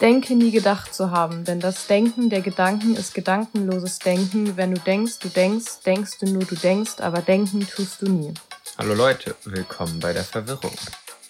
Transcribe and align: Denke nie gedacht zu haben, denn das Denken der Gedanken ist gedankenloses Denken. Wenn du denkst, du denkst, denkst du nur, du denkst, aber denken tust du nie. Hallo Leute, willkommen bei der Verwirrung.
Denke 0.00 0.34
nie 0.34 0.50
gedacht 0.50 0.92
zu 0.92 1.12
haben, 1.12 1.44
denn 1.44 1.60
das 1.60 1.86
Denken 1.86 2.28
der 2.28 2.40
Gedanken 2.40 2.96
ist 2.96 3.14
gedankenloses 3.14 4.00
Denken. 4.00 4.56
Wenn 4.56 4.74
du 4.74 4.80
denkst, 4.80 5.20
du 5.20 5.28
denkst, 5.28 5.82
denkst 5.86 6.18
du 6.18 6.26
nur, 6.26 6.44
du 6.44 6.56
denkst, 6.56 6.98
aber 6.98 7.22
denken 7.22 7.60
tust 7.60 8.02
du 8.02 8.10
nie. 8.10 8.34
Hallo 8.76 8.94
Leute, 8.94 9.36
willkommen 9.44 10.00
bei 10.00 10.12
der 10.12 10.24
Verwirrung. 10.24 10.72